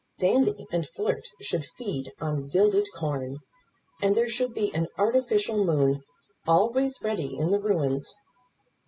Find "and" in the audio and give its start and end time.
0.71-0.89, 4.01-4.15